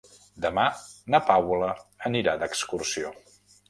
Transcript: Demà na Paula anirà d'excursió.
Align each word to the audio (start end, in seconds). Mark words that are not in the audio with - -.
Demà 0.45 0.63
na 1.15 1.21
Paula 1.29 1.71
anirà 2.13 2.37
d'excursió. 2.43 3.19